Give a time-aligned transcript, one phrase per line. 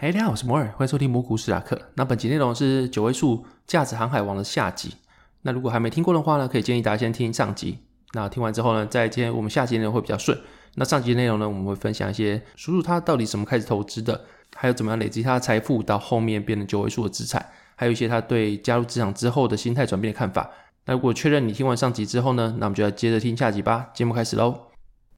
[0.00, 1.76] 嘿，大家好，我是摩尔，欢迎收听摩股史塔克。
[1.94, 4.94] 那本集内容是九位数价值航海王的下集。
[5.42, 7.76] 那如果还没听过的话呢，可以建议大家先听上集。
[8.12, 10.38] 那听完之后呢，再听我们下集内容会比较顺。
[10.76, 14.24] 那上集内容呢，我们会分享一些叔叔他到底怎么开始投资的，
[14.54, 17.44] 还有怎么样累积他的财富，到后面变成九位数的资产，
[17.74, 20.48] 还有一些他对加入职场之后的心态转变的看法。
[20.86, 23.90] 那如果确认你听完上集之后呢，那我们就要接着听下集吧。
[23.92, 24.68] 节目开始喽。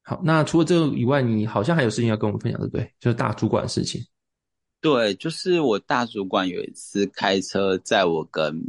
[0.04, 2.90] 好，那除了这个以外，你好像还有事情要跟我们分享，对不对？
[2.98, 4.00] 就是大主管的事情。
[4.80, 8.62] 对，就是我大主管有一次开车载我跟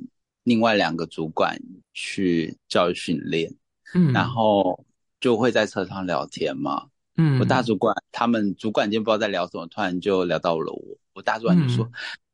[0.43, 1.59] 另外两个主管
[1.93, 3.53] 去教育训练，
[3.93, 4.85] 嗯，然后。
[5.21, 11.85] 就会在车上聊天嘛，嗯，我大主管他们主管间不知道在聊什么，突然就聊到了我，我大主管就说：“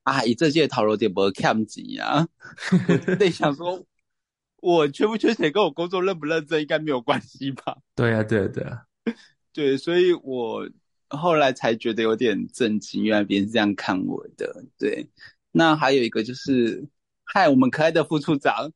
[0.08, 2.26] 嗯、啊，以这届讨论点不会看紧呀。”
[2.88, 3.84] 我在想说，
[4.62, 7.78] 我缺不缺钱跟我工作认不认真应该没有关系吧？
[7.94, 8.86] 对啊，对啊，对啊，
[9.52, 10.66] 对，所以我
[11.10, 14.64] 后来才觉得有点震惊，原来别人是这样看我的。
[14.78, 15.08] 对，
[15.52, 16.86] 那还有一个就是，
[17.24, 18.72] 嗨，我们可爱的副处长，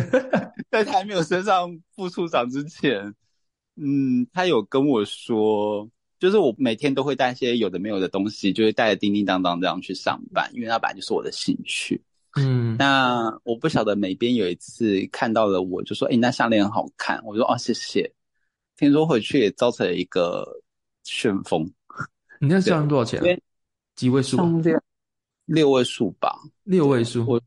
[0.70, 3.14] 在他还没有升上副处长之前。
[3.76, 5.88] 嗯，他有跟我说，
[6.18, 12.02] 就是我每天都会带一些有的没有的东西，就会带着叮叮当当这样去上班，因为那本来就是我的兴趣。
[12.38, 18.12] 嗯，那我不晓得美编有一次看到了我，就说：“诶，那项链很好看。”我说：“哦，谢谢。”
[18.76, 20.46] 听说回去也造成了一个
[21.06, 21.64] 旋风。
[22.40, 23.40] 你那项链多少钱？
[23.94, 24.36] 几位数？
[25.46, 26.36] 六位数吧。
[26.64, 27.24] 六位数。
[27.26, 27.40] 我。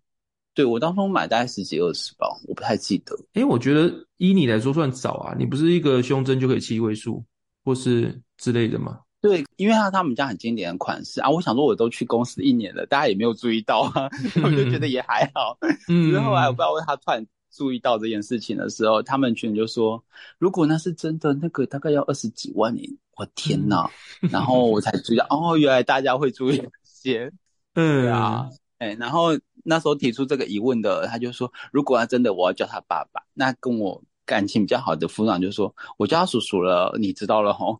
[0.55, 3.15] 对，我当初买大概十几二十吧，我不太记得。
[3.33, 7.23] 诶，我觉得依你来说算早啊，你不是一个胸针就可以七位数，
[7.63, 8.99] 或是之类的吗？
[9.21, 14.09] 对，因为他他们家很经典的款式啊，我想说我都去公司一年了，大家也没有注意到啊，
[14.43, 15.57] 我就觉得也还好。
[15.87, 20.03] 嗯，之后来我不知道为他突然注意到这件事情的时候，他们群就说，
[20.37, 22.81] 如果那是真的，那个大概要二十几万呢，
[23.17, 23.89] 我天呐。
[24.31, 27.31] 然后我才知道，哦，原来大家会注意这些。
[27.75, 29.37] 嗯，对啊，哎，然后。
[29.65, 37.79] 那时候提出这个疑问的，他就说：“如果他真的，我要叫他爸爸。”那跟我感情比较好的副长就说：“我叫他叔叔了，你知道了吼。”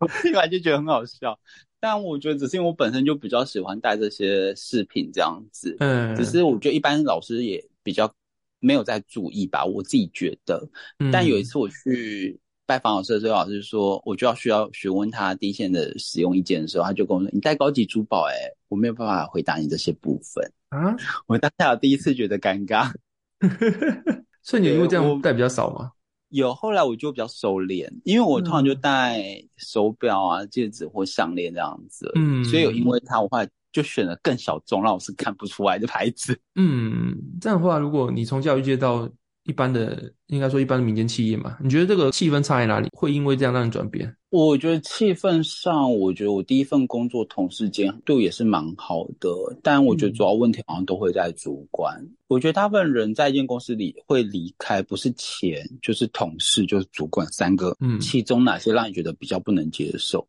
[0.00, 1.38] 我听完就觉得很好笑，
[1.78, 8.12] 但我觉得只是因为我本身就比较喜欢戴这些饰品这样子，嗯，只是我觉得一般老师也比较
[8.58, 10.68] 没有在注意吧，我自己觉得。
[11.12, 12.40] 但有一次我去。
[12.66, 18.32] 拜访老师的时候，老师说我就要需要询问他第一线的使用意见的时候，他就跟我说：“你戴高级珠宝，哎，
[18.68, 20.96] 我没有办法回答你这些部分。”啊，
[21.28, 22.90] 我当下有第一次觉得尴尬。
[24.42, 25.90] 所以你因为这样戴比较少吗？
[26.30, 29.22] 有，后来我就比较收敛，因为我通常就戴
[29.58, 32.10] 手表啊、戒指或项链这样子。
[32.14, 36.38] 嗯，所以有因为他，我后来就选了更小众，让我是看不出来的牌子。
[36.54, 39.06] 嗯，这样的话，如果你从教育界到
[39.42, 42.88] 一般的，应该说一般的民间企业嘛，你觉得这个气氛差在哪里？
[42.92, 44.16] 会因为这样让你转变？
[44.30, 49.28] 我觉得气氛上，我觉得我第一份工作同事间对我也是蛮好的，
[49.62, 52.00] 但我觉得主要问题好像都会在主管。
[52.00, 60.26] 嗯、我觉得大部分人在一间公司里会离开，不是钱，就是同事，就是主管三个，嗯，其中哪些让你觉得比较不能接受？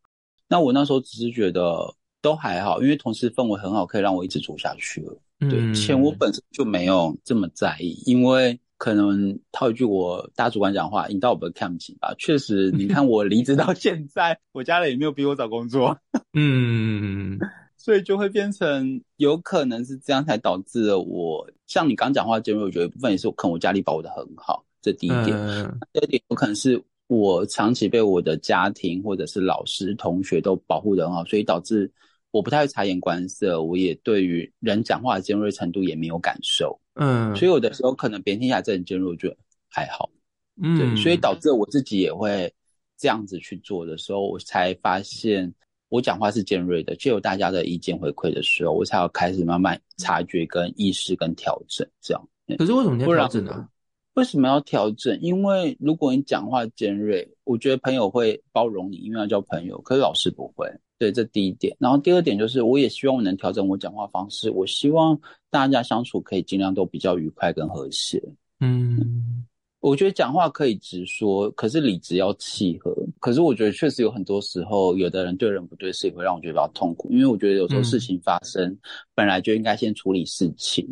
[0.48, 1.92] 那我那时候只是觉得
[2.26, 5.16] 都还好，因为同事氛围很好，可以让我一直做下去了。
[5.38, 8.58] 对，嗯、钱我本身就没有这么在意，因为。
[8.78, 12.14] 可能套一句我大主管讲话，引到我们看不起吧。
[12.18, 15.98] 确实，你看我离职到 现在，我家人也没有逼我找工作。
[16.36, 17.38] 嗯，
[17.78, 25.34] 所以就会变成有可能是这样才导致了我像你刚讲话，因为我觉得一部分也是可能我家里保护的很好，这第一点。
[25.34, 31.90] 嗯、第二点有可能是我长期被我的家庭或者是老师、同学都保护得很好，所以导致
[32.36, 36.78] 我不太会察言观色，我也对于人讲话的尖锐程度也没有感受。
[36.94, 39.36] 嗯，所以有的时候可能别人听起来这很尖锐，我觉得
[39.68, 40.10] 还好。
[40.62, 42.52] 嗯，对，所以导致我自己也会
[42.98, 45.52] 这样子去做的时候，我才发现
[45.88, 46.94] 我讲话是尖锐的。
[46.96, 52.28] 就有大家的意见回馈的时候，我才要开始慢慢察觉、跟意识、跟调整这样。
[52.58, 53.68] 可是为什么你要调整呢？
[54.16, 55.18] 为什么要调整？
[55.20, 59.78] 因为如果你讲话尖锐，我觉得朋友会包容你，因为要交朋友。
[59.82, 60.66] 可是老师不会。
[60.98, 61.76] 对，这第一点。
[61.78, 64.50] 然后第二点就是，我也希望我能调整我讲话方式。
[64.50, 65.18] 我希望
[65.50, 68.18] 大家相处可以尽量都比较愉快跟和谐。
[68.60, 69.44] 嗯，
[69.80, 72.96] 我觉得讲话可以直说，可是理直要契合。
[73.20, 77.12] 可是我觉得确实有很多时候，有的人对人不对事，也会让我觉得比较痛苦。
[77.12, 78.78] 因为我觉得有时候事情发生，嗯、
[79.14, 80.88] 本来就应该先处理事情，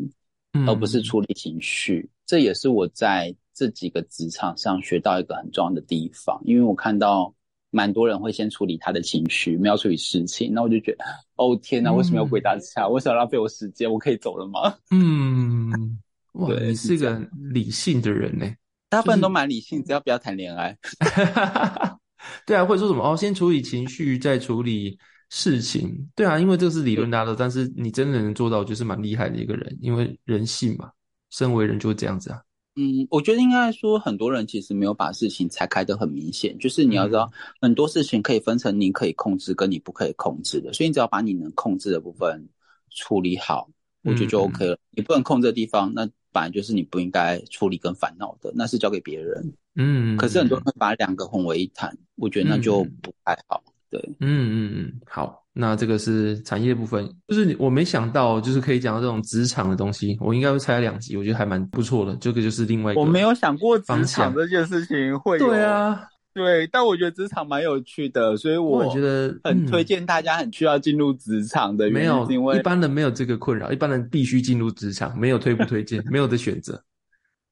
[0.53, 2.06] 嗯、而不是处理情绪。
[2.26, 6.41] 这也是我在这几个职场上学到一个很重要的地方。
[6.44, 7.35] 因为我看到
[7.71, 10.53] 蛮多人会先处理他的情绪，没有处理事情。
[10.53, 11.05] 那我就觉得，
[11.37, 12.91] 哦天哪，为什么要鬼打墙？
[12.91, 13.91] 为什么要浪费我时间？
[13.91, 14.75] 我可以走了吗？
[14.91, 15.99] 嗯，
[16.32, 18.47] 哇，对你是一个很理性的人呢。
[18.88, 20.76] 大部分都蛮理性，就是、只要不要谈恋爱。
[22.47, 23.17] 对啊，会说什么哦？
[23.17, 24.97] 先处理情绪，再处理
[25.31, 26.09] 事情。
[26.15, 29.76] 对啊，因为这是理论大的，但是你真的能做到，就是蛮厉害的一个人。
[29.81, 30.91] 因为人性嘛，
[31.34, 32.40] 身为人就会这样子啊。
[32.76, 36.56] 嗯，我觉得应该说，很多人其实没有把事情拆开的很明显。
[36.58, 40.72] 就是你要知道，很多事情可以分成你可以控制跟你不可以控制的。
[40.72, 42.48] 所以你只要把你能控制的部分
[42.90, 43.69] 处理好，
[44.04, 44.75] 我觉得就 OK 了。
[44.75, 46.08] 嗯、你不能控制的地方，那。
[46.34, 49.54] 本来就是你不应该处理跟烦恼的，那是交给别人。
[49.76, 53.62] 嗯，可是很多人会把两个混为一谈，我觉得那就不太好。
[53.88, 62.16] 对，嗯嗯嗯，好，那这个是产业部分，就是我没想到，就是可以讲到这种职场的东西，我应该会拆两集，我觉得还蛮不错的。
[62.20, 65.46] 这个就是另外一个，我没有想过职场这件事情会有。
[65.46, 66.08] 对啊。
[66.34, 76.82] 对，但我觉得职场蛮有趣的，所以我觉得很推荐大家很需要进入职场的原因，没有，一般人没有这个困扰，一般人必须进入职场，没有推不推荐，没有的选择，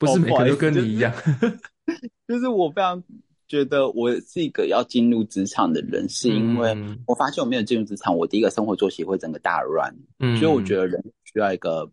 [0.01, 1.13] 不是每个都跟你一样。
[1.15, 1.59] 就是、
[2.27, 3.01] 就是我非常
[3.53, 6.75] 觉得我是一个要进入职场的人，是因为
[7.07, 11.87] 我发现我没有进入职场，我第一个生活作息会整个大乱，嗯，所以我觉得人需要一个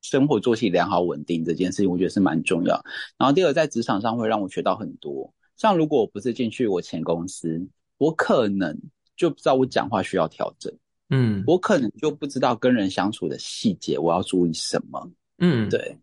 [0.00, 2.80] 生活作息良好稳定这件事情，我觉得是蛮重要。
[3.18, 5.34] 然后第二个在职场上会让我学到很多。
[5.56, 7.66] 像如果我不是进去我前公司，
[7.98, 8.78] 我可能
[9.16, 10.72] 就不知道我讲话需要调整，
[11.10, 15.96] 嗯，我可能就不知道跟人相处的细节我要注意什么，嗯，对。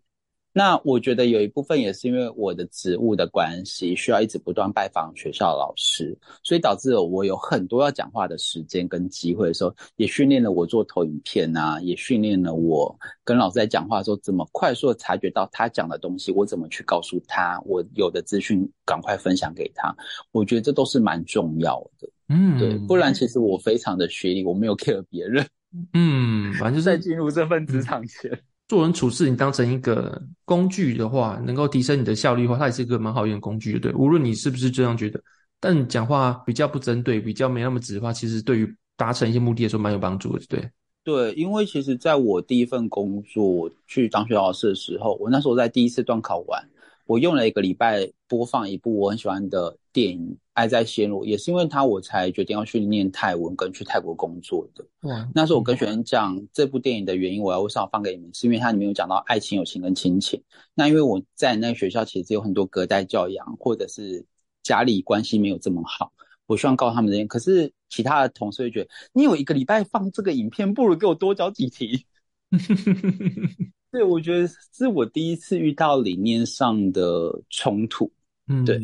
[0.51, 12.93] 那我觉得有一部分也是因为我的职务的关系，需要一直不断拜访学校老师，所以导致了我有很多要讲话的时间跟机会的时候，也训练了我做投影片啊，也训练了我
[13.23, 19.95] 跟老师在讲话的时候怎么快速的察觉到他讲的东西，我怎么去告诉他我有的资讯赶快分享给他。
[20.31, 25.45] 我觉得这都是蛮重要的，嗯，对，不然其实我非常的学历，我没有 care 别人，
[25.93, 28.31] 嗯，反正就是在进入这份职场前。
[28.69, 33.91] 做人处事，你当成一个工具的话，能够提升你的效率的话，它也是一个蛮好用的工具，对。
[33.93, 35.19] 无论你是不是这样觉得，
[35.59, 40.69] 但讲话比较不针对，比较没那么直的话，其实对于达成一些目的的时候蛮有帮助的，对。
[41.03, 46.63] 对，因为其实在我第一份工作去当学老师的时候，我那时候在第一次段考完。
[47.07, 50.19] 我用了一个礼拜播放一部我很喜欢的电影
[50.53, 54.85] 《爱在暹罗》，也是因为他我才决定要去念泰文跟去泰国工作的。
[55.01, 55.27] 哇！
[55.33, 60.41] 那时候我跟学生讲这部电影的原因，我要为什么放给你们，是因为它里面有讲到爱情、友情跟亲情。
[60.75, 64.25] 那因为我在那个学校其实有很多隔代教养，或者是
[64.61, 66.11] 家里关系没有这么好，
[66.45, 67.25] 我希望告诉他们这些。
[67.25, 72.05] 可是其他的同事会觉得，你有一个礼拜放这个影片，不如给我多教几题。
[73.91, 74.47] 对，我觉得
[74.77, 78.11] 是我第一次遇到理念上的冲突。
[78.47, 78.79] 嗯，对。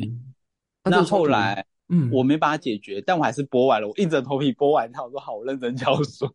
[0.86, 3.88] 那后来，嗯，我没把它解决，嗯、但我还是播完了。
[3.88, 6.26] 我硬着头皮播完它，我说好，我认真教书。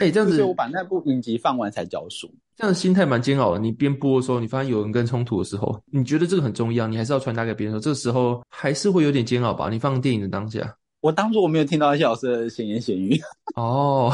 [0.00, 2.28] 哎、欸，这样 子，我把那部影集放完才教书。
[2.56, 3.58] 这样的心态蛮煎熬的。
[3.58, 9.68] 你边播的时候，你发现有人跟冲突的时候，你觉得这个很重要，你还是要传达给别人说，这个时候还是会有点煎熬吧？
[9.68, 13.20] 你放电影的当下，我当初我没有听到那些老师的闲言闲语。
[13.56, 14.12] 哦，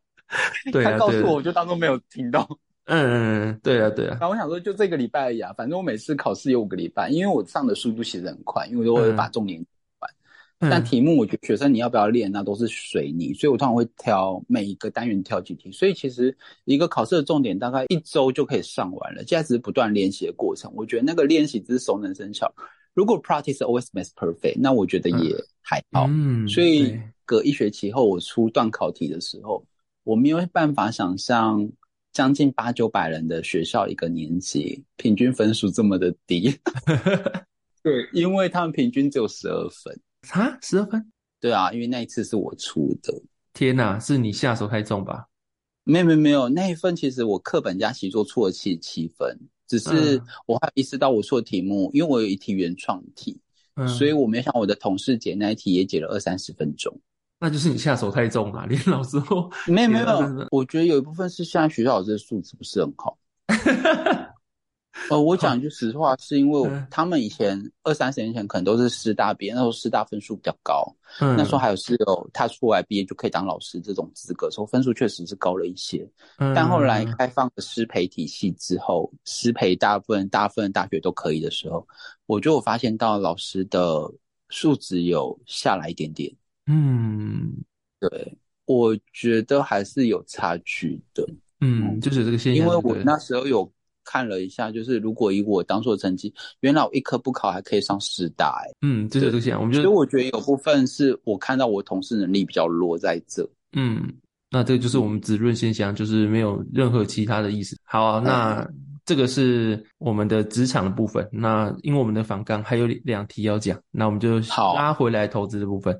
[0.72, 2.48] 对啊，他告诉我，我就当做没有听到。
[2.86, 4.16] 嗯嗯，对啊对啊。
[4.20, 9.58] 那我想说，就这个礼拜而已啊，反正我每次考试有五个礼拜，因为我上的速度其实很快，因为我都会把重点
[9.98, 10.10] 完。
[10.60, 15.70] 嗯、但题目我觉得学生你要不要练，那都是随你，所以我通常会挑每一个单元挑几题。
[15.72, 20.72] 所以其实一个考试的重点大概一周就可以上完了，现在只是不断练习的过程。
[20.76, 22.48] 我觉得那个练习只是熟能生巧。
[22.94, 26.06] 如果 practice always makes perfect，那我觉得也还好。
[26.08, 29.62] 嗯，所以隔一学期后我出段考题的时候，
[30.04, 31.68] 我没有办法想象。
[32.16, 36.50] 将近八九百人的学校，一个年级平均分数这么的低，
[37.84, 40.00] 对，因为他们平均只有十二分。
[40.30, 43.12] 啊，十二分，对啊，因为那一次是我出的，
[43.52, 45.26] 天哪，是你下手太重吧？
[45.84, 53.38] 没有没有没有，那一份其实我课本加习作错了七十七分，只是我还意识到我错题目，因为我有一题原创题，
[53.74, 56.98] 嗯、所以我没想我的同事解那一题也解了二三十分钟。
[57.38, 60.06] 那就是你下手太重了， 连老师都没有没有。
[60.50, 63.18] 我觉得有一部分是现在学校老师的素质不是很好。
[65.10, 70.82] 呃，我讲一句实话，是因为他们以前二三十年前可能都是师大毕业，那时候师大分数比较高，
[71.20, 76.08] 嗯，那时候还有是有他出来毕业就可以当老师这种资格，所以分数确实是高了一些。
[76.38, 81.86] 嗯，但后来开放了师培体系之后，师培大部分大部分大学都可以的时候，
[82.24, 84.10] 我就发现到老师的
[84.48, 86.34] 素质有下来一点点。
[86.66, 87.52] 嗯，
[88.00, 91.26] 对，我觉得还是有差距的。
[91.60, 93.70] 嗯，就是这个现象，因为我那时候有。
[94.08, 99.58] 看了一下，就是如果以我当初的成绩，原来我一科不考还可以上师大，嗯，这就是这样。
[99.58, 103.42] 我们觉得，所以我觉得有部分是我看到我同事能力比较弱在这。
[103.72, 104.00] 嗯，
[104.48, 107.76] 那这个就是我们只论现象，就是没有任何其他的意思。
[107.82, 108.64] 好啊，那
[109.04, 111.28] 这个是我们的职场的部分。
[111.32, 114.38] 那因为我们的反纲还有两题要讲，那我们就
[114.76, 115.98] 拉回来投资的部分，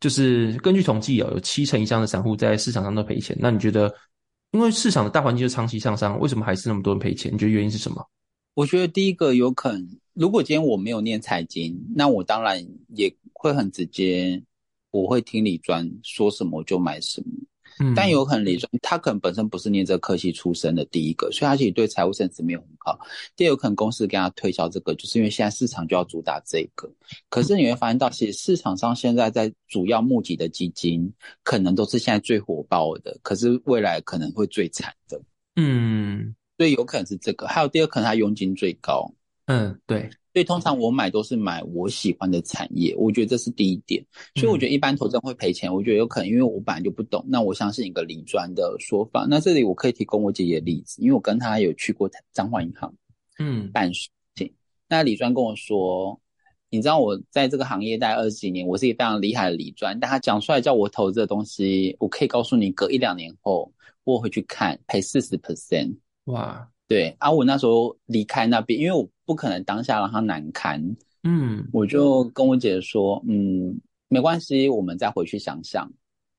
[0.00, 3.36] 就是根据统计哦，有七成以上的散户在市场上都赔钱。
[3.38, 3.94] 那你觉得？
[4.52, 7.32] 因为市场的大环境是长期向上，为什么还是那么多人赔钱？
[7.32, 8.04] 你觉得原因是什么？
[8.54, 14.42] 我觉得第一个有可能，如果今天我没有念财经，那我当然也会很直接，
[14.90, 17.28] 我会听你专说什么就买什么。
[17.96, 22.98] 但有可能理专他可能本身不是念这个科系出身的，第一个，所以他其实对财务 sense 没有很好。
[23.36, 26.90] 第二，有可能公司跟他推销这个，就是因为现在市场就要主打这个。
[27.28, 35.20] 可是你会发现到，其实市场上现在在主要募集的基金，可能都是现在最火爆的，可是未来可能会最惨的。
[35.56, 37.46] 嗯，所以有可能是这个。
[37.46, 39.12] 还有第二，可能他佣金最高。
[39.46, 40.08] 嗯，对。
[40.32, 44.04] 所以通常我买都是买我喜欢的产业，我觉得这是第一点。
[44.36, 47.24] 所以我觉得一般投资人会赔钱，我觉得有可能因为我本来就不懂。
[47.28, 49.26] 那我相信一个理专的说法。
[49.28, 52.94] 那这里我可以提供我姐姐的例子，因为我跟她有去过彰化银行，
[53.38, 54.52] 嗯，办事情。
[54.88, 56.20] 那理专跟我说，
[56.68, 59.98] 你知道我在这个行业待二十几年，我是一个非常厉害的理专。
[59.98, 63.72] 但他讲出来叫我投资的东西，我可以告诉你，隔一两年后
[64.04, 65.96] 我会去看赔四十 percent。
[66.26, 69.08] 哇，对啊，我那时候离开那边，因为我。
[69.30, 70.84] 不可能当下让他难堪，
[71.22, 75.88] 嗯，我就跟我姐姐说，嗯，没关系，我们再回去想想。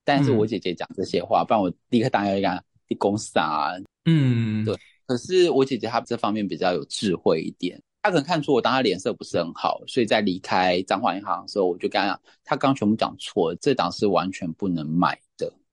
[0.04, 3.72] 但是我姐姐讲这些话，不然我立刻当下就给他一公杀，
[4.04, 4.76] 嗯，对。
[5.08, 15.22] 可是我姐姐她这方面比较有智慧一点，她可能看出我当她脸色不是很好，所以在离开彰化银行的时候，我就跟她讲，她刚全部讲错了，这档是完全不能买的。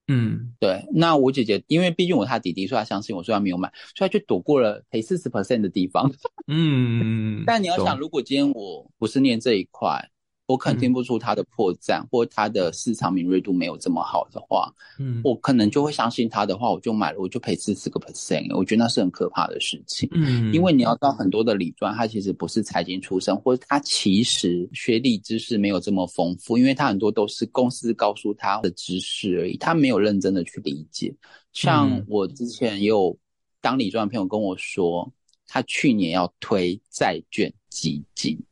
[0.09, 0.85] 嗯，对。
[0.93, 6.11] 那我姐姐，因为毕竟我是她弟弟，所以她相信我，所以她没有买，所以她就躲过了赔四十 percent 的地方。
[6.49, 10.11] 嗯，但你要想，如果今天我不是念这一块。
[10.49, 18.57] 我肯定不出他的破绽，嗯、或他的市场敏锐度没有这么好的话，嗯，我可能就会相信他的话，我就买了，我就赔四十个 percent。
[18.57, 31.14] 我觉得那是很可怕的事情，嗯，因为你要到很多的理专，他其实不是财经出身，或者他其实学历知识没有这么丰富，因为他很多都是公司告诉他的知识而已，他没有认真的去理解。
[31.52, 33.14] 像我之前也有
[33.61, 35.12] 当理专的朋友跟我说，
[35.47, 38.43] 他去年要推债券基金，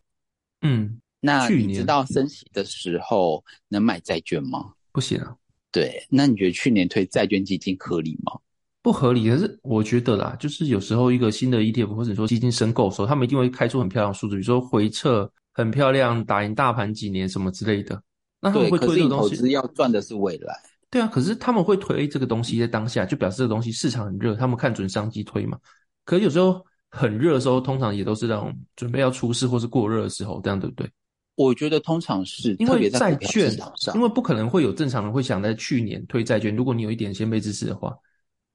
[0.61, 1.01] 嗯。
[1.27, 4.73] 那你知道升息的时候能买债券吗？
[4.93, 5.35] 不行啊。
[5.73, 8.39] 对，那你觉得去年推债券基金合理吗？
[8.81, 9.29] 不合理。
[9.29, 18.01] 可是我觉得啦，就是有时候一个新的 ETF 或者说基金申购的时候，他们一定会开出很漂亮的数字，比如说回撤很漂亮，打赢大盘几年什么之类的。
[18.41, 20.55] 那他们会推这个东西，投资要赚的是未来。
[20.89, 25.59] 对啊，可是他们会推这个东西在当下，就表示这个东西市场很热，他们看准商机推嘛。
[26.05, 30.89] 可是有时候很热的时候，通常也都是那种准备要出事或是过热的时候，这样对不对？
[31.37, 36.57] 我觉得通常是因为债券上，因为不可能会有正常人会想在去年推债券。
[36.57, 37.95] 如果你有一点先辈知识的话，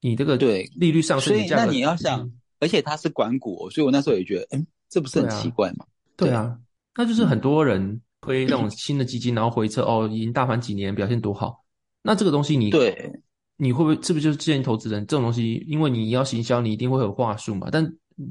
[0.02, 5.86] 你这个对利率上升，所以那你要想，而且它是管股，所以我那时候也觉得，嗯，这不是很奇怪吗？
[6.18, 6.58] 对啊，
[6.98, 11.64] 那就是很多人推那种新的基金，然后回撤哦，已经大盘几年表现多好。
[12.02, 13.14] 那这个东西你对，
[13.58, 15.64] 你会不会是不是就是建议投资人这种东西？
[15.68, 17.70] 因为你要行销，你一定会有话术嘛。
[17.72, 17.88] 但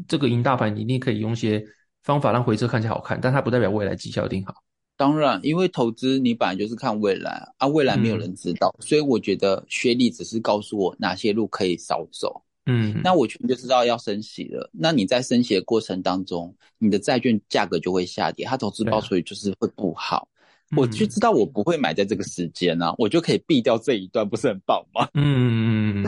[0.08, 1.64] 这个赢大盘，你一定可以用一些。
[2.02, 4.54] 方法让回撤看起来好看，但它不代表未来绩效一定好。
[4.96, 12.42] 当然，因为投资你本来就是看未来啊，未来没有人知道，嗯、所以我觉得学历只是告诉我哪些路可以少走。
[12.66, 14.70] 嗯，那我全就知道要升息了。
[14.72, 20.28] 那你在升息的过程当中，你的债券价格就会下跌，它投资报酬率就是会不好。
[20.76, 25.08] 我就知道我不会买在这个时间啊，我就可以避掉这一段，不是很棒吗？
[25.14, 26.04] 嗯，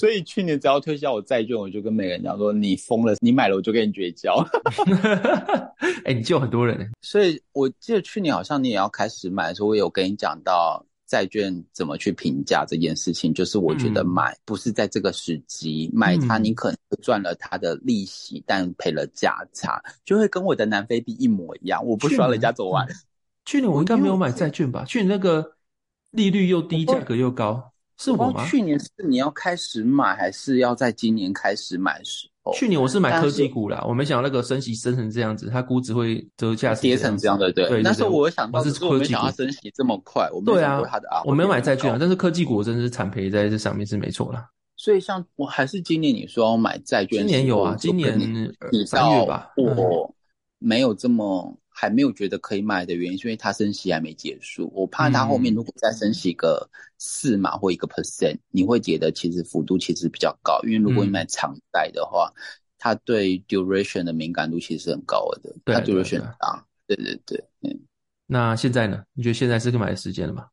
[0.00, 4.34] 所以去年只要推销我债券，我就跟每个人讲说：“你疯了，你买了我就跟你绝交。
[6.06, 6.90] ”哎，你救很多人。
[7.02, 13.34] 所以我记得去年好像你也要开始买的时候，我有跟你讲到债券怎么去评价这件事情。
[13.34, 21.84] 就是我觉得买不是在这个时机买它，你可能赚了它的利息，但赔了价差，就会跟我的南非币一模一样。
[21.84, 22.88] 我不需要人家走完。
[23.44, 24.82] 去年我应该没有买债券吧？
[24.86, 25.56] 去年那个
[26.10, 28.46] 利率又低，价格又高，是我吗？
[28.46, 32.26] 去年是你要开始买，还是要在今年开始买时？
[32.42, 32.50] 候。
[32.54, 37.68] 去年我是买科技股啦，我没想到那个升息升成这样子，它估值会折价跌成这样的，对。
[37.68, 44.48] 对，但是我想到是科技股升息这么快，我没想过它的啊，我没有买债券啊，但是科技股我真的是惨赔在这上面是没错啦。
[44.76, 48.18] 所以像我还是今年你说要买债券，今年有啊，今年
[48.86, 50.10] 三月吧，我
[50.58, 51.54] 没有这么。
[51.80, 54.70] 还没有觉得可以买的原因，是因为它升息还没结束。
[54.74, 56.68] 我怕它后面如果再升息个
[56.98, 60.60] 四码或一个 percent，你会觉得其实幅度其实比较高。
[60.64, 62.38] 因为如果你买长债的话，嗯、
[62.76, 65.56] 它对 duration 的敏感度其实是很高的。
[65.64, 67.80] 对，它 duration 啊，对对对，嗯。
[68.26, 69.02] 那现在呢？
[69.14, 70.48] 你觉得现在是个买的时间了吗？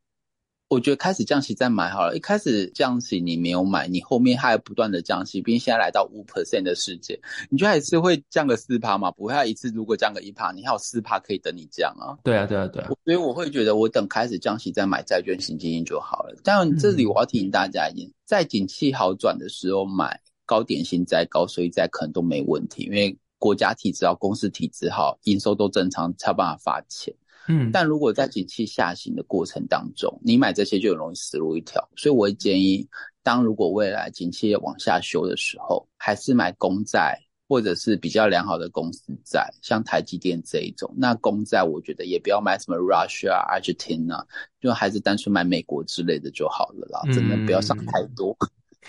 [0.69, 2.17] 我觉得开始降息再买好了。
[2.17, 7.17] 一开始降息你没有买，你后面还不断的降息，毕竟现在来到五 percent 的世界，
[7.49, 9.09] 你觉得还是会降个四趴吗？
[9.11, 12.19] 不会，它一次如果降个一趴，你还有四趴可以等你降啊。
[12.21, 12.89] 对啊，对啊，对啊。
[13.05, 16.35] 所以我会觉得，我等开始降息再买债券型基金就好了。
[16.43, 27.13] 但这里我要提醒大家一点，在景气好转的时候买高点型债、高收益债可能都没问题，因为国家体制好、公司体制好，营收都正常，才有办法发钱。
[27.47, 31.81] 嗯，但如果在景气下行的过程当中，你买这些就很容易死路一条。
[31.95, 32.87] 所以我会建议，
[33.23, 40.93] 当如果未来景气往下修的时候，还是买公债或者是比较良好的公司债，像台积电这一种。
[40.97, 44.25] 那公债我觉得也不要买什么 Russia、Argentina，
[44.59, 47.01] 就还是单纯买美国之类的就好了啦。
[47.13, 48.35] 真的不要上太多。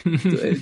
[0.05, 0.57] 嗯、对，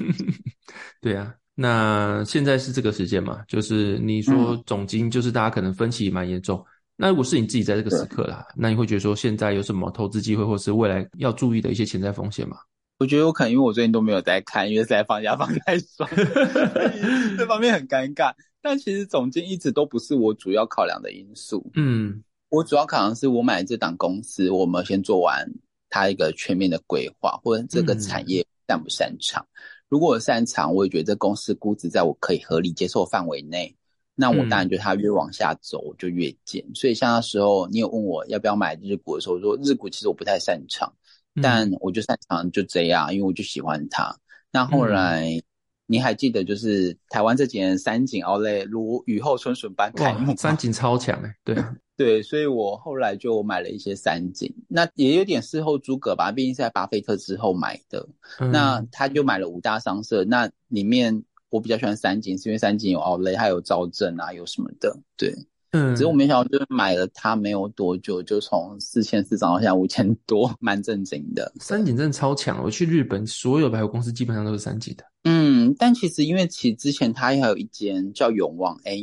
[1.01, 1.35] 对啊。
[1.59, 3.43] 那现在是这个时间嘛？
[3.49, 6.63] 就是你说总金，就是大家可能分歧蛮严重。
[6.97, 12.57] 那如果是你自己在这个时刻啦，那你会觉得说现在有什么投资机会，或是未来要注意的一些潜在风险吗？
[12.99, 16.09] 我觉得有可能，因为我最近都没有在看，因为在放假放太爽，
[17.37, 18.33] 这方面很尴尬。
[18.63, 21.71] 但其实总金一直都不是我主要考量的因素。
[21.75, 25.47] 嗯，我主要考量是我买这档公司，我们先做完
[25.91, 29.43] 它一个全面的规划，或者这个产业擅不擅长。
[29.43, 29.61] 嗯、
[29.91, 33.76] 如果我擅长，我也觉得这公司估值在我可以合理接受范围内。
[34.19, 36.65] 那我当然觉得它越往下走，就越贱。
[36.67, 40.91] 嗯、所以像那时候你有问我要不要买日股的时候，我说日股其实我不太擅长，
[41.35, 44.17] 嗯、但我就擅长就这样，因为我就喜欢它。
[44.51, 45.39] 那后来
[45.85, 51.55] 你还记得，就是台湾这几年三井奥莱如雨后春笋般开幕，三井超强哎，对
[51.95, 58.09] 对，所以我后来就买了一些三井，那也有点事后诸葛吧，毕竟是在巴菲特之后买的。
[58.39, 61.23] 嗯、那他就买了五大商社，那里面。
[61.57, 65.35] 我比较喜欢三井，是因为三井有奥莱，还有兆镇啊，有什么的，对，
[65.71, 71.51] 嗯，只是我没想到，就是买了它没有多久，就从四千四涨到现在五千多，蛮震惊的。
[71.59, 75.05] 三井真的超强，我去日本，所有百货公司基本上都是三井的。
[75.25, 79.01] 嗯，但其实因为其实之前它还有一间叫永旺 A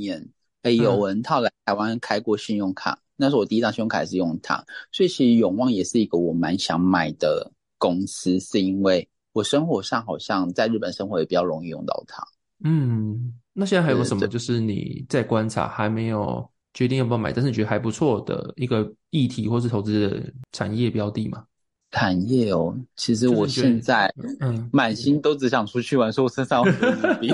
[0.85, 12.23] O N，他来台湾开过信用卡，那是我第一张信用卡是用它，所以其实永旺也是一个我蛮想买的公司，是因为我生活上好像在日本生活也比较容易用到它。
[12.63, 14.25] 嗯，那现在还有什么？
[14.27, 21.43] 就是你在观察，还没有决定要不要买，但是你觉得还不错的一个议题或是投资的产业标的吗？
[21.91, 27.31] 产业哦，其实我现在嗯满心都只想出去玩，说我身上有很多日币。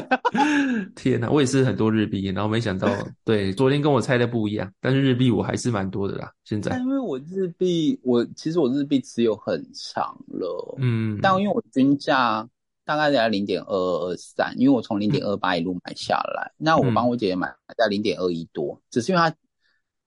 [0.95, 2.89] 天哪，我也是很多日币，然后没想到，
[3.23, 6.29] 对，昨天跟我猜的不一样，但是日币我还是蛮多的啦。
[6.43, 12.45] 现在，因为我日币，我其实我日币持有很长了，嗯，但因为我均价。
[12.89, 17.47] 大概在零点二二二三，因为我从零点二八一路买下来，嗯、那我帮我姐姐买
[17.77, 19.31] 在零点二一多，只是因为她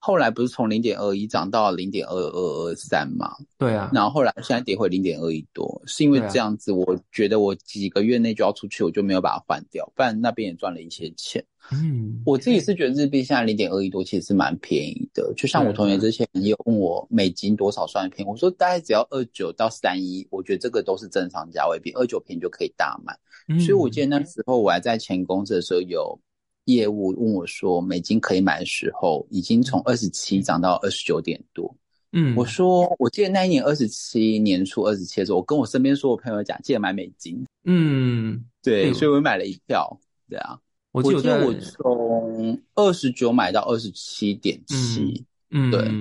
[0.05, 3.37] 后来不是从零点二一涨到零点二二二三嘛？
[3.57, 11.41] 对啊，然后后来现在跌回零点二一多，是因为这样子，我觉得我几个月内就要出去，我就没有把它换掉，不然那边也赚了一些钱。
[11.71, 15.33] 嗯，我自己是觉得日币现在零点二一多，其实是蛮便宜的。
[15.37, 23.17] 就像我同学之前也有问我美金多少算便宜，我说大概只要二九到三一，我觉得这个都是正常价位，比二九便宜就可以大买。
[23.47, 26.19] 嗯，所以我记得那时候我还在前公司的时候，有
[26.65, 31.75] 业务问我说，美金可以买的时候，已经从二十七涨到二十九点多。
[32.11, 37.43] 嗯，我说我记得那一年二十七年初二十七的时候，我跟我身边所有朋友讲，记得买美金。
[37.65, 39.99] 嗯，对，所以我买了一票。
[40.29, 40.57] 对啊。
[40.91, 45.91] 我记得我从二十九买到二十七点七，嗯，对。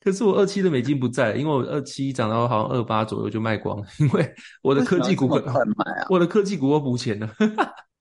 [0.00, 7.28] 可是我二七的美金不在，因为我二七涨到好像二八左右就卖光，因为我的科技股快卖啊，我的科技股我补钱了。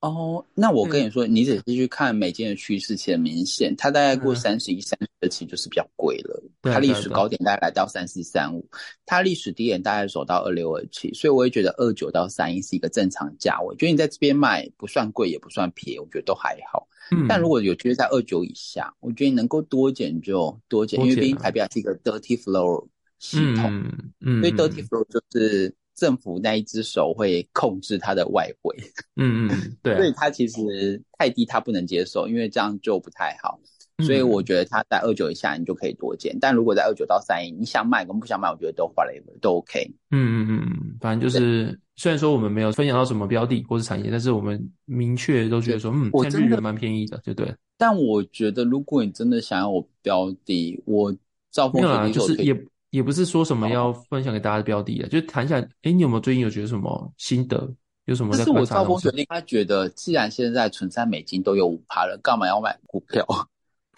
[0.01, 6.41] 哦，那我跟你说，你只是去看美金的趋势，其实明显，它大概过三十一、三十二期就是比较贵了。
[6.61, 8.65] 它历史高点大概来到三四三五，
[9.05, 13.75] 它历史低点大概走到二六二七，所以我也觉得二九到三一是一个正常价位。
[13.75, 16.87] 觉得你在这边卖不算贵，也不算便宜，我觉得都还好。
[17.11, 22.87] 嗯，但如果有机会在二九以下，我觉得你能够多减就多减，因为毕竟台币还是一个 dirty flow
[23.19, 25.75] 系统，嗯，嗯，所以 dirty flow 就是。
[25.99, 28.75] 政府那一只手会控制它的外汇。
[29.17, 33.59] 嗯嗯， 对、啊，所以它其实太低，它不能接受，因为这样就不太好。
[34.05, 36.33] 所以我觉得它在二九以下，你就可以多减。
[36.39, 39.85] 但如果在二九到三一，你想买跟不想买，我觉得都 whatever 都 OK。
[40.11, 47.53] 嗯嗯嗯，反正就是虽然说我们没有分享到什么标的或是产业，但是我们明确都觉得说，嗯，我真的蛮便宜的，就对。
[47.77, 51.13] 但我觉得如果你真的想要我标的，我
[51.51, 52.53] 兆丰没有啦，就是也
[52.89, 55.59] 也不是说什么要分享给大家的标的啊，就谈一下。
[55.83, 57.71] 哎，你有没有最近有觉得什么心得？
[58.05, 58.75] 有什么在观察？
[58.75, 63.25] 但是我兆丰决定，他觉得既然现在存在美金都有五趴了，干嘛要买股票？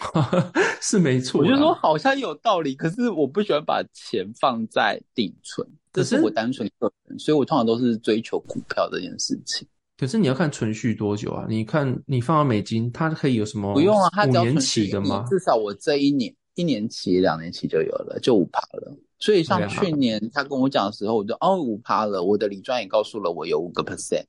[0.82, 9.66] 是没错，我就说好像有道理，可是我不喜欢把钱放在定存，这是我单纯个人，所以我通常都是追求股票这件事情。
[9.98, 11.46] 可是你要看存续多久啊？
[11.48, 13.72] 你看你放到美金，它可以有什么？
[13.74, 15.24] 不用啊，它只要五年期的吗？
[15.30, 18.96] 至少我这一年一年期、两年期就有了，就五趴了。
[19.20, 22.24] 所以像去年他跟我讲的时候，我就哦五趴了。
[22.24, 24.24] 我的理专也告诉了我有五个 percent。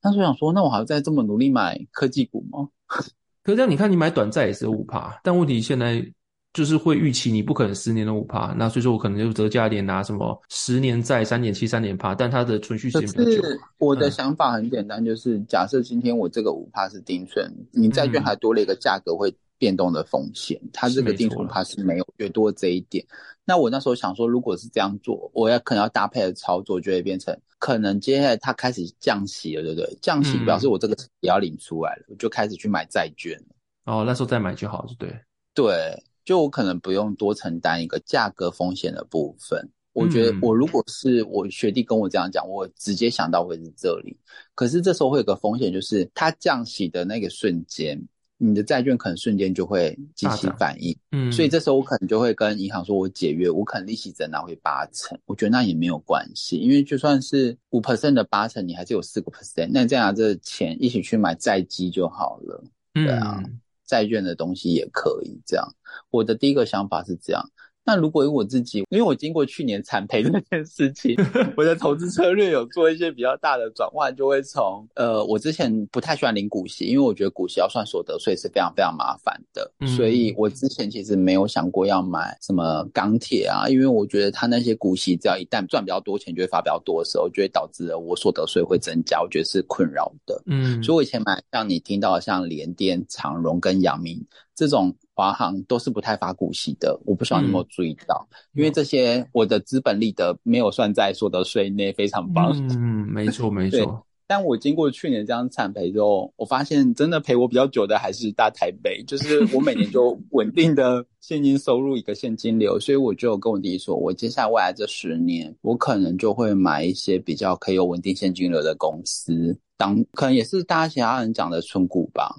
[0.00, 2.68] 但是我想说，那我还要再这么努力买科技股吗？
[3.44, 6.04] 可是这样，你看你买短债也是五趴，但问题现在
[6.52, 13.48] 就是会预期你不可能十年的五趴，那所以说我可能就折价点拿什么十年债三点七、三点八，但它的存续时间比较久。
[13.78, 23.06] 我的想法很简单，就是假设今天我这个五趴是定存，你债券还多了一个价格会变动的风险，它这个定存它是没有越多这一点。
[23.44, 29.98] 那我那时候想说，如果是这样做，我要可能要搭配的操作就会变成，可能接下来它开始降息了，对不对？
[30.02, 33.54] 降息表示我这个也要领出来了，我就开始去买债券了。
[33.84, 35.16] 哦，那时候再买就好，对。
[35.54, 39.70] 对，就我可能不用多承担一个价格风险的部分。
[39.92, 44.16] 我觉得我如果是我学弟跟我这样讲，我直接想到会是这里。
[44.56, 48.00] 可是这时候会有个风险，就是它降息的那个瞬间。
[48.44, 65.64] 你的债券可能瞬间就会激起反应，嗯，所以这时候我可能就会跟银行说，我解约，我可能利息只拿回八成，我觉得那也没有关系，因为就算是五 percent 的八成，你还是有四个 percent，那这样拿这钱一起去买债基就好了，对啊，嗯，债券的东西也可以这样。
[66.10, 67.48] 我的第一个想法是这样。
[67.84, 71.16] 那如果我自己，因为我经过去年惨赔这件事情，
[71.56, 90.40] 我的投资策略有做一些比较大的转换，就会从呃，我之前不太喜欢领股息，因为我觉得股息要算所得税是非常非常麻烦的，嗯，所以我之前其实没有想过要买什么钢铁啊，因为我觉得它那些股息只要一旦赚比较多钱，就会发比较多的时候，就会导致了我所得税会增加，我觉得是困扰的。
[90.46, 94.94] 嗯，所以我以前买像你听到的像联电、长荣跟阳明这种。
[95.14, 102.52] 华航都是不太发股息的，我不知道你有没有注意到，嗯、因为这些我的资本利得没有算在所得税内，非常棒。
[102.70, 104.06] 嗯，没错 没错。
[104.26, 122.34] 但我经过去年这样惨赔之后，我发现真的赔我比较久的还是大台北， 就是我每年就稳定的现金收入一个现金流，所以我就跟我弟弟说，我接下来未来这十年，我可能就会买一些比较可以有稳定现金流的公司，当可能也是大家其他人讲的存股吧。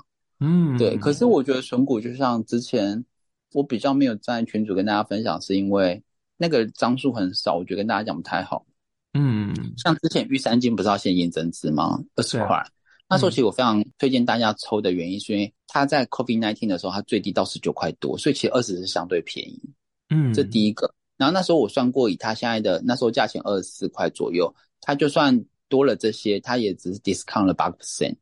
[0.46, 0.98] 嗯，对。
[0.98, 3.06] 可是我觉得存股就像之前
[3.54, 6.04] 我比较没有在群组跟大家分享，是因为
[6.36, 8.66] 那个张数很少，我觉得跟大家讲不太好。
[9.14, 12.04] 嗯，像之前玉三金不是要现金增资吗？
[12.16, 12.62] 二十块。
[13.08, 19.62] 那时候其实我非常推荐大家抽的原因，是因为它在 COVID-19 的时候它最低到十九块多，所以其实二十是相对便宜。
[20.10, 20.94] 嗯，这第一个。
[21.16, 28.16] 然后那时候我算过，以它现在的那时候价钱二十四块左右，它就算多了这些，它也只是 discount 了八个 percent。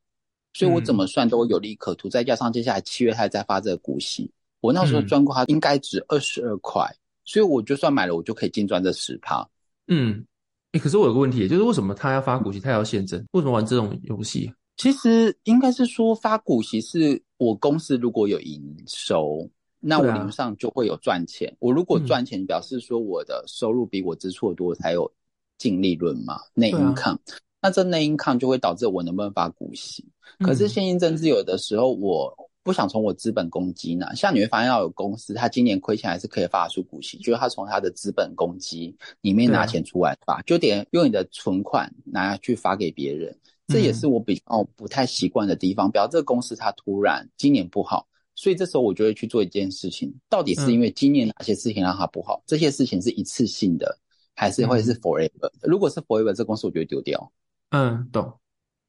[0.54, 6.86] 所以我怎么算都有利可图，再加上接下来七月还在发这个股息，我那时候赚过它应该值二十二块，
[7.26, 9.48] 所以我就算买了，我就可以净赚这十趴。
[9.88, 10.26] 嗯，
[10.74, 13.24] 哎，可是我有个问题，就是为什么他要发股息，他要现增？
[13.32, 14.52] 为什么玩这种游戏？
[14.78, 19.48] 其实应该是说发股息是我公司如果有营收，
[19.80, 21.56] 那我理论上就会有赚钱。
[21.60, 25.12] 我如果赚钱，表示说我的收入比我支出的多，才有
[25.58, 27.18] 净利润嘛，内 income。
[27.62, 30.04] 那这内 income 就会导致我能不能发股息？
[30.40, 43.36] 可是现金增资有的时候我不想从我资本公积呢，像你会发现要有公司，它今年亏钱还是可以发出股息，就是它从它的资本公积里面拿钱出来发，就得用你的存款拿去发给别人，
[43.68, 45.92] 这也是我比较不太习惯的地方。
[45.92, 52.42] 比方这个公司它突然今年不好，所以这时候我就会去做一件事情，到底是因为今年哪些事情让它不好？
[52.46, 53.98] 这些事情是一次性的，
[54.36, 55.52] 还是会是 forever？
[55.64, 57.32] 如果是 forever，这公司我就会丢掉。
[57.72, 58.32] 嗯，懂。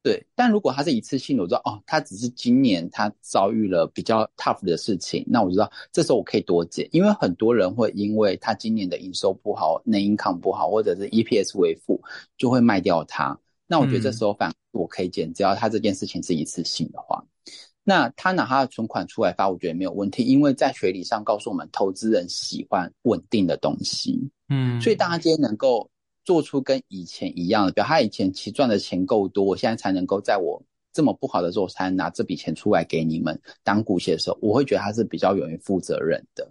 [0.05, 12.03] 对，但如果它是一次性的，我知道哦，它只是今年它遭遇了比较 tough 的事情，那我知道这时候我可以多减，因为很多人会因为他今年的营收不好、内 income 不好，或者是 EPS 为负，
[12.37, 13.38] 就会卖掉它。
[13.68, 17.25] 那我觉得这时候反我可以减，嗯、只要他这件事情是一次性的话，
[17.85, 24.18] 那他拿他的存款出来发，我觉得没有问题，因为在学理上告诉我们，投资人喜欢稳定的东西。
[24.49, 25.88] 嗯，所以大家今天能够
[26.25, 36.51] 做出跟以前一样的，比如他以前其实赚的钱够多，我现在才能够在我这么不好的时候才拿这笔钱出来给你们当股息的时候，我会觉得他是比较勇于负责任的。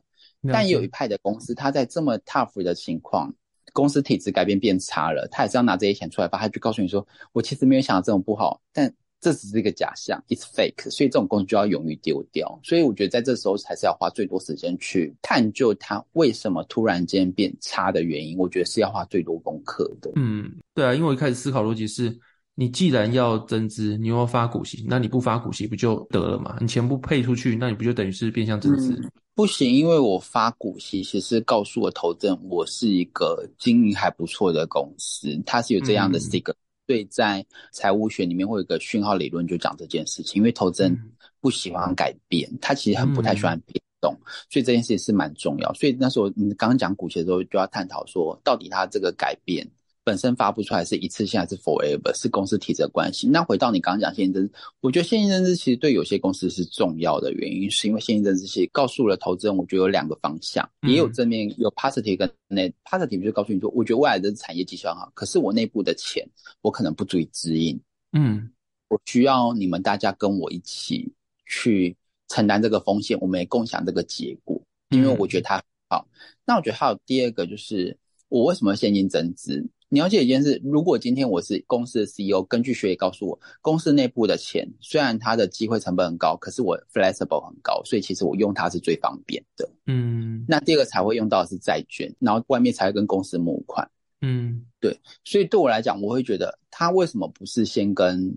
[0.52, 3.34] 但也有一派的公司，他在这么 tough 的情况，
[3.74, 8.94] 公司体制改变变差了，他也是要拿这些钱出来吧，他就告诉你说，我其实没有想到这种不好，但。
[9.22, 12.60] 这只是一个假象，it's fake，所以这种工具就要勇于丢掉。
[12.64, 18.36] 所以我觉得在这时候还是要花最多时间去探究它为什么突然间变差的原因。
[18.38, 20.12] 我觉得是要花最多功课的。
[20.16, 22.18] 嗯，对啊，因为我一开始思考逻辑是，
[22.56, 26.58] 你既然要增资，你又要发股息，那你不发股息不就得了嘛？
[26.60, 28.92] 你钱不配出去，那你不就等于是变相增资？
[28.94, 36.56] 嗯，不行，因为我发股息，其实告诉我投资人，我是一个经营还不错的公司，它是有这样的 sticker。
[36.92, 40.42] 嗯所以在财务学里面会有一个讯号理论，就讲这件事情。
[40.42, 40.94] 因为投资人
[41.40, 44.14] 不喜欢改变，他其实很不太喜欢变动，
[44.50, 45.74] 所以这件事情是蛮重要。
[45.74, 49.66] 所以那时候你刚刚讲股息的时候，就要探讨说，到底他这个改变。
[50.04, 53.28] 本身发不出来是一次性还是 forever，是公司体制的关系。
[53.28, 66.28] 那回到你刚刚讲现金增资，我觉得现金增资其实对有些公司是重要的原因，是因为现金增资其实告诉了投资人，我觉得有两个方向，也有正面，有 positive 跟 negative，就告诉你说，我觉得未来的产业绩效好，可是我内部的钱
[66.62, 67.80] 我可能不足以支应，
[68.14, 68.50] 嗯，
[68.90, 71.14] 我需要你们大家跟我一起
[71.46, 71.96] 去
[72.30, 74.60] 承担这个风险，我们也共享这个结果，
[74.90, 76.08] 因为我觉得它好。
[76.44, 77.96] 那我觉得还有第二个就是，
[78.30, 79.64] 我为什么现金增资？
[79.94, 89.70] 你要记得一件事，如果今天我是公司的 CEO，根据学业告诉我，公司内部的钱虽然它的机会成本很高，可是我 flexible 很高，所以其实我用它是最方便的。
[89.88, 93.86] 嗯，那第二个才会用到的是债券，然后外面才会跟公司募款。
[94.22, 98.34] 嗯，对，所以对我来讲，我会觉得他为什么不是先跟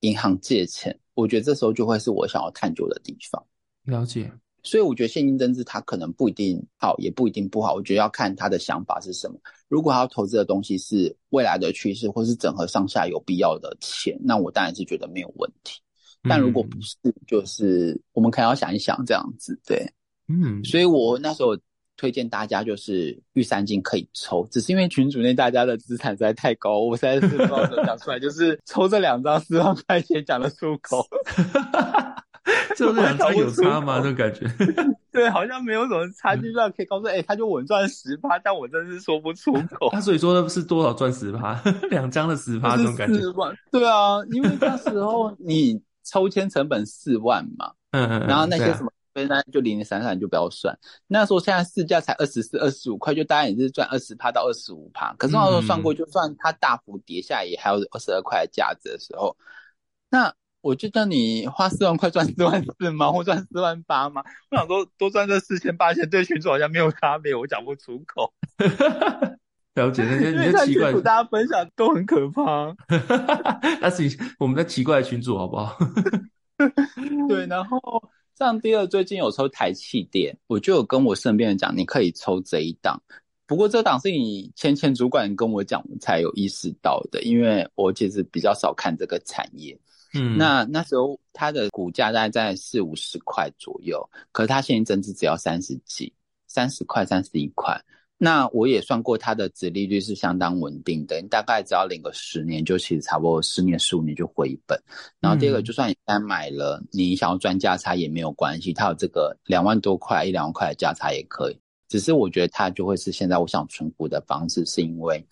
[0.00, 0.98] 银行借钱？
[1.14, 3.40] 我觉得这时候就会是我想要探究的地方。
[3.84, 4.32] 了解。
[4.62, 7.74] 所以我觉得现金增资它可能不一定好，也不一定不好。
[7.74, 9.38] 我觉得要看他的想法是什么。
[9.68, 15.80] 如果他要投资的东西是未来的趋势，或是整合上下有必要的钱，那我当然是觉得没有问题。
[16.28, 19.58] 但如果不是，就是我们可能要想一想这样子。
[19.66, 19.86] 对，
[20.26, 20.62] 嗯。
[20.64, 21.56] 所以我那时候
[21.96, 31.06] 推荐大家就是玉三金可以抽，只是因为群组内大家的资产实在太高，我实在是不知道怎么讲出来，就是抽这两张四万块钱讲得出口。
[32.76, 33.98] 这两张有差吗？
[34.02, 34.46] 这种感觉，
[35.12, 39.88] 对，好像没有什么差距，这样可以告诉，哎、欸，他就稳赚十趴，但我真是说不出口。
[39.90, 41.60] 他所以说的是多少赚十趴？
[41.90, 43.18] 两张的十趴这种感觉。
[43.20, 50.78] 四万，对啊，因为那时候你抽签成本四万嘛，嗯嗯，然后那些什么分单就零零散散就不要算。
[51.06, 55.14] 那时候现在市价才二十四、二十五块，就大概也是赚二十趴到二十五趴。
[55.18, 59.36] 可是那时候算过，就算它大幅跌下来，也还有二十二块的价值的时候，
[60.10, 60.32] 那。
[60.60, 63.12] 我就叫你花四万块赚四万四吗？
[63.12, 64.22] 或赚四万八吗？
[64.50, 68.32] 我想说多赚这四千八千，对群主好像没有差别，我讲不出口。
[69.74, 72.74] 了解那些你的奇怪，大家分享都很可怕。
[73.80, 75.78] 那是我们的奇怪的群主好不好？
[77.28, 77.78] 对，然后
[78.36, 83.00] 像第二，最近有抽台气垫，我就有跟我身边人讲，你可以抽这一档。
[83.46, 89.78] 不过这档是你前前主管跟我讲，我才有意识到的，因为我其实比较少看这个产业。
[90.14, 96.12] 嗯，那那时候它的股价大概在四五十块左右，可是它现金增值只要三十几，
[96.46, 97.78] 三十块、三十一块。
[98.20, 104.76] 那我也算过，它的殖利率是相当稳定的，你大概只要领个十年，就其实差不多十年、十五年就回本。
[105.20, 111.60] 然后第二个，就算你单买了，你想要赚价差也没有关系，它有这个两万多块、一两万块的价差也可以。
[111.88, 115.24] 只是我觉得它就会是现在我想存股的方式，是因为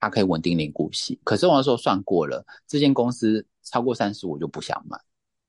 [0.00, 1.16] 它可以稳定领股息。
[1.22, 3.46] 可是我那时候算过了，这间公司。
[3.64, 4.96] 超过三十五就不想买，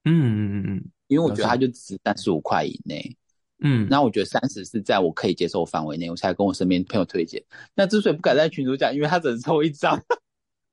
[0.06, 3.15] 嗯嗯嗯嗯，因为我觉得它就值三十五块以内，
[3.60, 7.43] 嗯，那我觉得三十是在我可以接受范围内，我才跟我身边朋友推荐。
[7.73, 10.01] 那之所以不敢在群主讲，因为他只能抽一张，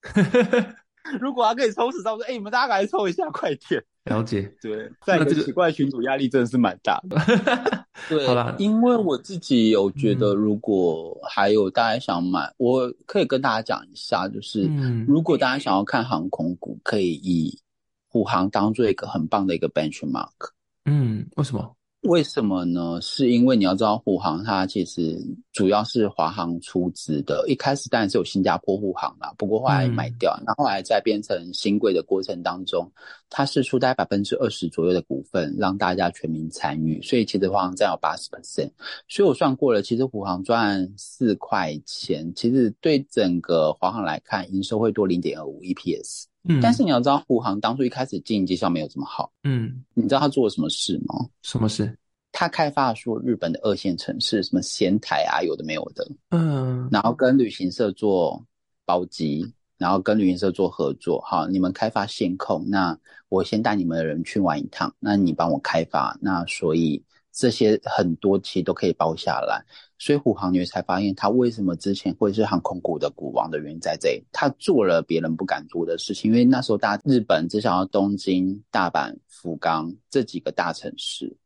[1.20, 3.82] 如果他可以抽十张，我说哎、欸，你们大家赶紧抽一下，快点。
[4.04, 7.16] 了解，对，在一个奇怪的群组压力真的是蛮大的。
[8.08, 14.68] 对，好啦，因为我自己有觉得，如果还有大家想买，嗯、我可以跟大家讲一下，就是
[15.06, 17.56] 如果大家想要看航空股，可以以
[18.08, 20.50] 虎航当做一个很棒的一个 benchmark。
[20.86, 21.76] 嗯，为什么？
[22.02, 23.00] 为什么呢？
[23.00, 25.16] 是因为你要知道，虎航它其实
[25.52, 27.44] 主要是华航出资的。
[27.46, 32.90] 一开始当然是有新加坡虎航啦，不过后来卖掉，那、嗯、后，后来在变成新贵的过程当中，
[33.30, 37.00] 它是出大概百分之二十左右的股份，让大家全民参与。
[37.02, 38.72] 所以其实华航占有八十 percent。
[39.08, 46.24] 所以我算过了，其实虎航赚四块钱，其实对整个华航来看，营收会多零点二五 EPS。
[46.48, 49.32] 嗯，但是你要知道，虎航当初一开始经营绩效没有这么好。
[49.44, 51.14] 嗯，你知道他做了什么事吗？
[51.42, 51.96] 什么事？
[52.32, 56.06] 他开发说日本的二线城市，什么仙台啊，有的没有的。
[56.30, 58.42] 嗯，然后跟旅行社做
[58.84, 69.64] 包机，然后跟旅行社做合作，好，你们开发线控，那我先带你们的人去玩一趟，那你帮我开发，那所以这些很多其实都可以包下来。
[69.98, 76.30] 所以虎航你才发现，他为什么之前会是航空股的股王的原因在这里，他做了别人不敢做的事情。
[76.30, 81.36] 因为那时候大日本只想要东京、大阪、福冈这几个大城市，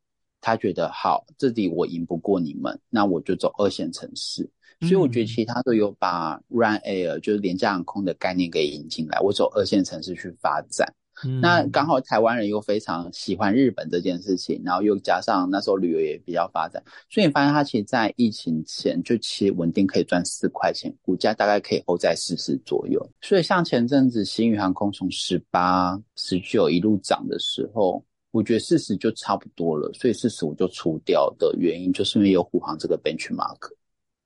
[0.40, 4.51] 他觉得好，这里我赢不过你们，那我就走二线城市。
[4.81, 10.92] 所以我觉得其他都有把 Run Air 就是廉价航空的概念给引进来，我走二线城市去发展。
[11.24, 23.00] 嗯、那刚好台湾人又非常喜欢日本这件事情，然后又加上那时候旅游也比较发展，所以你发现它其实，在疫情前就其实稳定可以赚四块钱，股价大概可以 hold 在四十左右。
[23.22, 33.70] 所以像前阵子新宇航空从十八、十九一路涨的时候，我觉得四十就差不多了，所以四十我就出掉的原因就是因为有虎航这个 benchmark。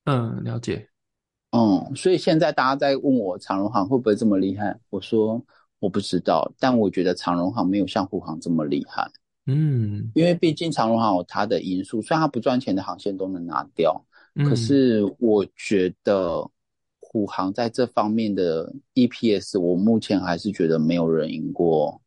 [0.07, 0.89] 嗯，了解。
[1.53, 5.41] 嗯，所以现在大家在问我长荣航会不会这么厉害，我说。
[5.81, 9.11] 我不知道，但我觉得长荣行没有像虎航这么厉害。
[9.47, 16.49] 嗯，因为毕竟长荣航有它的因素，虽然它不赚钱的航线都能拿掉，嗯，可是我觉得
[17.01, 22.01] 虎航在这方面的 EPS，我目前还是觉得没有人赢过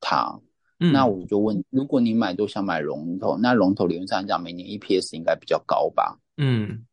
[0.00, 0.38] 它。
[0.80, 6.18] 嗯，那我就问，如果你买都想买龙头，那龙头理论上讲，每年 EPS 应该比较高吧？
[6.36, 6.84] 嗯，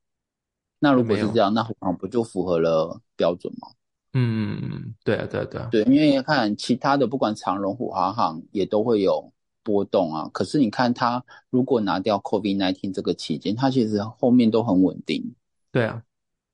[0.77, 3.67] 那如果是这样，那虎航不就符合了标准吗？
[4.13, 10.27] 嗯，对啊，对啊，对啊，对，因为你看其他的，不管长荣、虎航航也都会有波动啊。
[10.33, 15.23] 可是你看它，如果拿掉 COVID-19 这个期间，它其实后面都很稳定。
[15.71, 16.01] 对啊，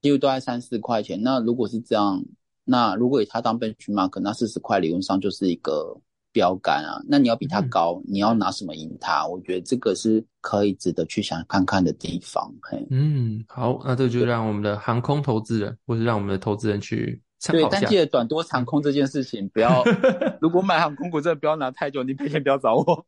[0.02, 1.22] 几乎都在三四块钱。
[1.24, 2.22] 那如果是这样，
[2.66, 5.98] 那如果以它当 benchmark，那四十块理论上就是一个
[6.34, 7.02] 标杆啊。
[7.08, 9.26] 那你要比它高，嗯、你要拿什么赢它？
[9.26, 12.54] 我觉得这个是可以值得去想看看的地方。
[12.62, 17.22] 嘿，嗯，好，那这就让我们的航空投资人，或是让我们的投资人去。
[17.52, 19.84] 对，但记得短多长空这件事情不要。
[20.42, 23.06] 如果买航空股，真的不要拿太久，你赔钱不要找我。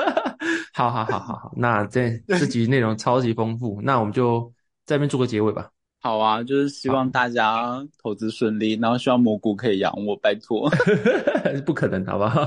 [0.74, 4.52] 好好好好好，那这这集内容超级丰富，那我们就
[4.86, 5.70] 在这边做个结尾吧。
[6.02, 10.70] 好啊，就是希望大家投资顺利，然后希望蘑菇可以养我，拜托。
[11.66, 12.44] 不可能，好不好？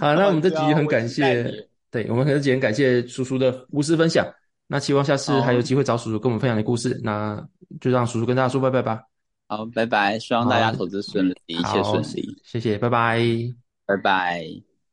[0.00, 1.50] 好，那我们这集很感谢，
[1.90, 4.26] 对，我们这集很感谢叔叔的无私分享。
[4.66, 7.42] 那希望下次还有机会找叔叔跟我们分享的故事，那
[7.80, 9.13] 就让叔叔跟大家说拜拜吧。
[9.46, 10.18] 好，拜拜！
[10.18, 12.36] 希望大家投资顺利，一切顺利。
[12.42, 13.20] 谢谢，拜拜，
[13.86, 14.73] 拜拜。